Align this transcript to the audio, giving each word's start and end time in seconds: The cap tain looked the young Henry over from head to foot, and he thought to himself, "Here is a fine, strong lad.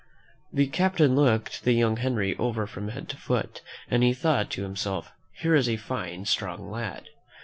The 0.51 0.65
cap 0.65 0.97
tain 0.97 1.15
looked 1.15 1.63
the 1.63 1.73
young 1.73 1.97
Henry 1.97 2.35
over 2.39 2.65
from 2.65 2.87
head 2.87 3.07
to 3.09 3.17
foot, 3.17 3.61
and 3.87 4.01
he 4.01 4.15
thought 4.15 4.49
to 4.49 4.63
himself, 4.63 5.11
"Here 5.41 5.53
is 5.53 5.69
a 5.69 5.77
fine, 5.77 6.25
strong 6.25 6.71
lad. 6.71 7.09